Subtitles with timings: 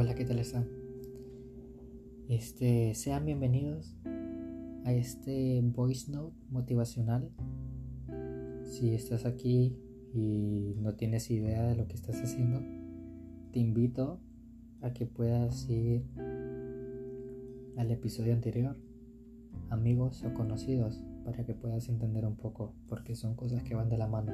[0.00, 0.64] Hola, ¿qué tal están?
[2.28, 3.96] Este, sean bienvenidos
[4.84, 7.32] a este voice note motivacional.
[8.62, 9.76] Si estás aquí
[10.14, 12.60] y no tienes idea de lo que estás haciendo,
[13.50, 14.20] te invito
[14.82, 16.04] a que puedas ir
[17.76, 18.76] al episodio anterior,
[19.68, 23.98] amigos o conocidos, para que puedas entender un poco, porque son cosas que van de
[23.98, 24.30] la mano.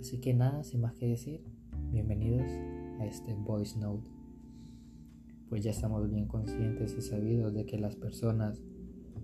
[0.00, 1.44] Así que nada, sin más que decir,
[1.92, 2.50] bienvenidos
[3.00, 4.06] a este voice note.
[5.48, 8.62] Pues ya estamos bien conscientes y sabidos de que las personas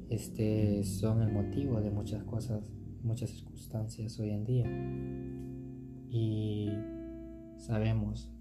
[0.08, 4.66] este, son el motivo de muchas cosas, muchas circunstancias hoy en día.
[6.10, 6.70] Y
[7.58, 8.32] sabemos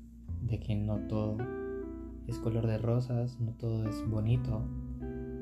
[0.41, 1.37] de que no todo
[2.27, 4.63] es color de rosas, no todo es bonito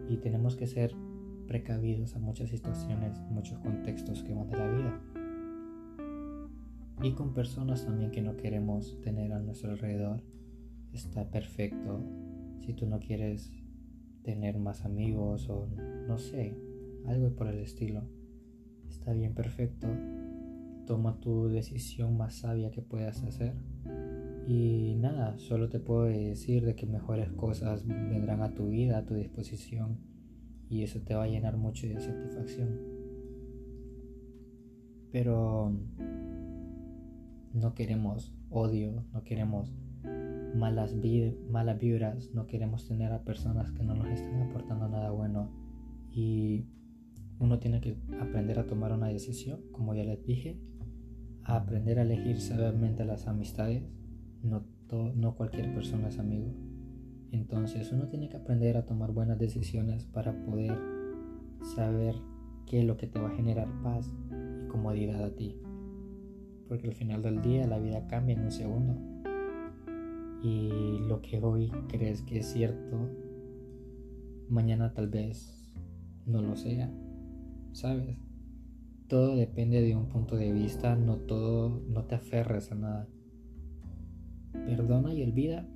[0.09, 0.93] y tenemos que ser
[1.47, 5.12] precavidos a muchas situaciones, muchos contextos que van de la vida
[7.01, 10.21] y con personas también que no queremos tener a nuestro alrededor.
[10.91, 12.01] Está perfecto.
[12.61, 13.51] Si tú no quieres
[14.23, 15.67] tener más amigos o
[16.07, 16.55] no sé,
[17.05, 18.03] algo por el estilo,
[18.87, 19.87] está bien perfecto.
[20.85, 23.53] Toma tu decisión más sabia que puedas hacer.
[24.47, 29.05] Y nada, solo te puedo decir de que mejores cosas vendrán a tu vida, a
[29.05, 29.97] tu disposición,
[30.69, 32.79] y eso te va a llenar mucho de satisfacción.
[35.11, 35.71] Pero
[37.53, 39.71] no queremos odio, no queremos
[40.55, 40.95] malas,
[41.49, 45.51] malas vibras, no queremos tener a personas que no nos están aportando nada bueno.
[46.11, 46.65] Y
[47.39, 50.59] uno tiene que aprender a tomar una decisión, como ya les dije,
[51.43, 53.83] a aprender a elegir sabiamente las amistades.
[54.41, 54.65] No,
[55.15, 56.53] no cualquier persona es amigo.
[57.31, 60.77] Entonces uno tiene que aprender a tomar buenas decisiones para poder
[61.75, 62.15] saber
[62.65, 64.11] qué es lo que te va a generar paz
[64.63, 65.57] y comodidad a ti
[66.67, 68.95] porque al final del día la vida cambia en un segundo.
[70.43, 73.09] Y lo que hoy crees que es cierto,
[74.49, 75.71] mañana tal vez
[76.25, 76.91] no lo sea,
[77.71, 78.17] ¿sabes?
[79.07, 83.07] Todo depende de un punto de vista, no todo, no te aferres a nada.
[84.51, 85.67] Perdona y olvida,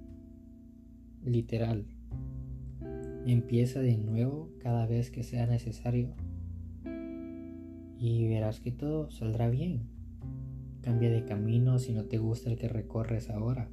[1.23, 1.85] literal.
[3.25, 6.13] Empieza de nuevo cada vez que sea necesario
[7.99, 9.96] y verás que todo saldrá bien.
[10.87, 13.69] Cambia de camino si no te gusta el que recorres ahora.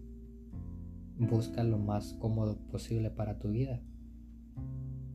[1.16, 3.80] Busca lo más cómodo posible para tu vida.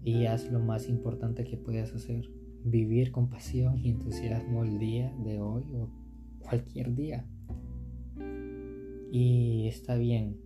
[0.01, 2.31] Y haz lo más importante que puedas hacer.
[2.63, 5.89] Vivir con pasión y entusiasmo el día de hoy o
[6.39, 7.25] cualquier día.
[9.11, 10.39] Y está bien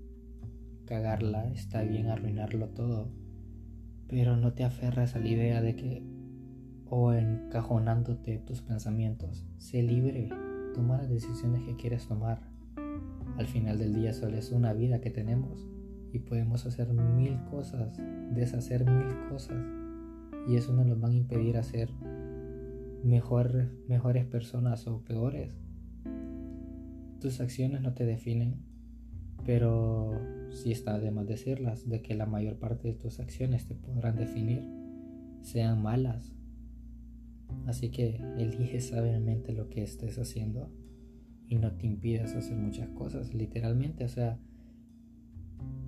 [0.85, 3.11] cagarla, está bien arruinarlo todo.
[4.07, 6.03] Pero no te aferras a la idea de que
[6.89, 9.45] o encajonándote tus pensamientos.
[9.59, 10.29] Sé libre
[10.73, 12.41] Toma las decisiones que quieres tomar.
[13.37, 15.67] Al final del día solo es una vida que tenemos
[16.11, 17.97] y podemos hacer mil cosas,
[18.33, 19.63] deshacer mil cosas
[20.47, 21.89] y eso no nos va a impedir hacer
[23.03, 25.51] mejor, mejores personas o peores.
[27.19, 28.55] Tus acciones no te definen,
[29.45, 30.19] pero
[30.51, 34.15] si está de más decirlas, de que la mayor parte de tus acciones te podrán
[34.15, 34.63] definir,
[35.41, 36.33] sean malas
[37.65, 40.69] Así que elige sabiamente lo que estés haciendo
[41.47, 44.05] y no te impidas hacer muchas cosas, literalmente.
[44.05, 44.39] O sea,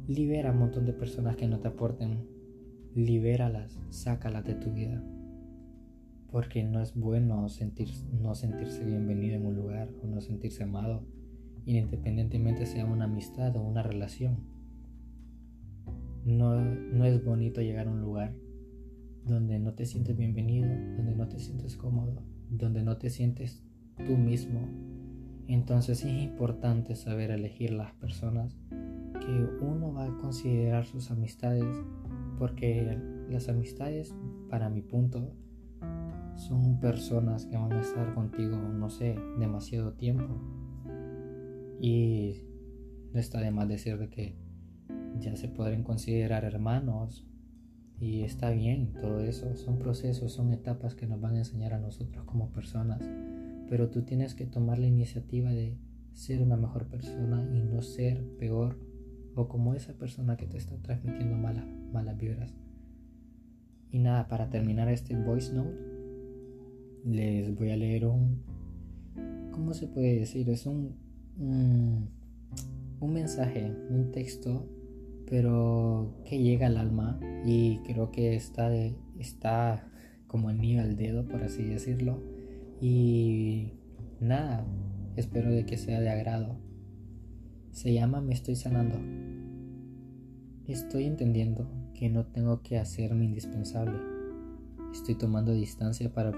[0.08, 2.28] libera a un montón de personas que no te aporten.
[2.96, 5.04] Libéralas, sácalas de tu vida.
[6.32, 7.90] Porque no es bueno sentir,
[8.22, 11.06] no sentirse bienvenido en un lugar o no sentirse amado,
[11.66, 14.38] independientemente sea una amistad o una relación.
[16.26, 18.34] No, no es bonito llegar a un lugar
[19.26, 23.64] donde no te sientes bienvenido, donde no te sientes cómodo, donde no te sientes
[24.06, 24.62] tú mismo.
[25.48, 31.66] Entonces es importante saber elegir las personas que uno va a considerar sus amistades,
[32.38, 33.00] porque
[33.30, 34.14] las amistades,
[34.50, 35.34] para mi punto,
[36.36, 40.36] son personas que van a estar contigo, no sé, demasiado tiempo.
[41.82, 42.42] Y
[43.12, 44.36] no está de más decir de que
[45.20, 47.26] ya se podrían considerar hermanos,
[48.00, 51.80] y está bien todo eso, son procesos, son etapas que nos van a enseñar a
[51.80, 53.02] nosotros como personas.
[53.70, 55.78] Pero tú tienes que tomar la iniciativa de
[56.14, 58.78] ser una mejor persona y no ser peor
[59.36, 62.54] o como esa persona que te está transmitiendo malas, malas vibras.
[63.92, 65.78] Y nada, para terminar este voice note,
[67.06, 68.44] les voy a leer un...
[69.52, 70.50] ¿Cómo se puede decir?
[70.50, 70.96] Es un,
[71.40, 72.10] un,
[73.00, 74.68] un mensaje, un texto
[75.30, 78.72] pero que llega al alma y creo que está,
[79.20, 79.88] está
[80.28, 82.22] como nivel al dedo, por así decirlo.
[82.82, 83.74] Y
[84.20, 84.66] nada,
[85.16, 86.58] espero de que sea de agrado.
[87.72, 88.98] Se llama Me estoy sanando.
[90.68, 93.98] Estoy entendiendo que no tengo que hacerme indispensable.
[94.92, 96.32] Estoy tomando distancia para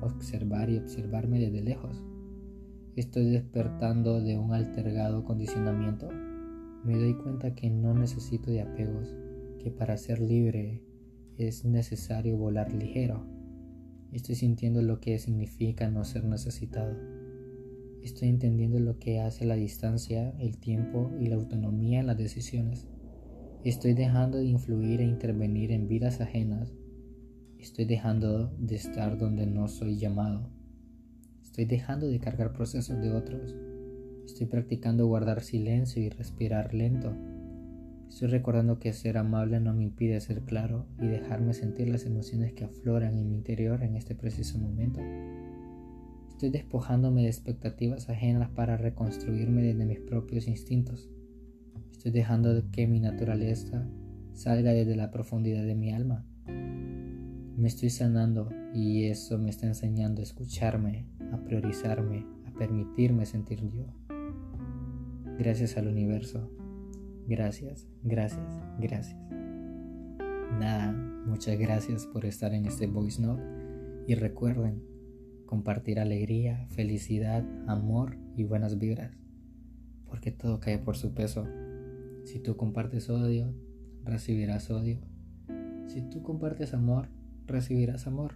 [0.00, 2.02] observar y observarme desde lejos.
[2.96, 6.08] Estoy despertando de un altergado condicionamiento.
[6.84, 9.14] Me doy cuenta que no necesito de apegos,
[9.58, 10.82] que para ser libre
[11.36, 13.26] es necesario volar ligero.
[14.12, 16.96] Estoy sintiendo lo que significa no ser necesitado.
[18.02, 22.88] Estoy entendiendo lo que hace la distancia, el tiempo y la autonomía en las decisiones.
[23.62, 26.72] Estoy dejando de influir e intervenir en vidas ajenas.
[27.58, 30.48] Estoy dejando de estar donde no soy llamado.
[31.42, 33.54] Estoy dejando de cargar procesos de otros.
[34.30, 37.12] Estoy practicando guardar silencio y respirar lento.
[38.08, 42.52] Estoy recordando que ser amable no me impide ser claro y dejarme sentir las emociones
[42.52, 45.00] que afloran en mi interior en este preciso momento.
[46.30, 51.10] Estoy despojándome de expectativas ajenas para reconstruirme desde mis propios instintos.
[51.90, 53.84] Estoy dejando que mi naturaleza
[54.32, 56.24] salga desde la profundidad de mi alma.
[56.46, 63.68] Me estoy sanando y eso me está enseñando a escucharme, a priorizarme, a permitirme sentir
[63.68, 63.86] yo.
[65.40, 66.50] Gracias al universo.
[67.26, 68.46] Gracias, gracias,
[68.78, 69.18] gracias.
[70.58, 70.92] Nada,
[71.24, 73.42] muchas gracias por estar en este voice note
[74.06, 74.82] y recuerden
[75.46, 79.16] compartir alegría, felicidad, amor y buenas vibras,
[80.04, 81.46] porque todo cae por su peso.
[82.24, 83.54] Si tú compartes odio,
[84.04, 84.98] recibirás odio.
[85.86, 87.08] Si tú compartes amor,
[87.46, 88.34] recibirás amor.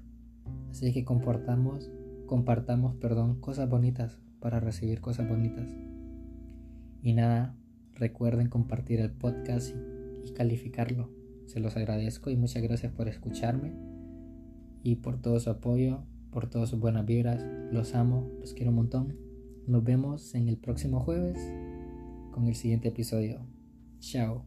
[0.71, 1.93] Así que comportamos,
[2.25, 5.67] compartamos, perdón, cosas bonitas para recibir cosas bonitas.
[7.05, 7.55] Y nada,
[7.97, 9.77] recuerden compartir el podcast
[10.25, 11.11] y, calificarlo.
[11.45, 13.75] Se los agradezco y muchas gracias por escucharme
[14.83, 17.45] y por todo su apoyo, por todas sus buenas vibras.
[17.71, 19.19] Los amo, los quiero un montón.
[19.67, 21.39] Nos vemos en el próximo jueves
[22.33, 23.47] con el siguiente episodio.
[24.01, 24.47] Chao.